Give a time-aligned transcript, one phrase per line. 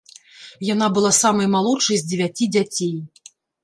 [0.73, 2.95] Яна была самай малодшай з дзевяці дзяцей.